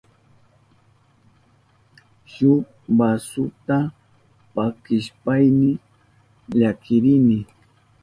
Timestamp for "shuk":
2.31-2.65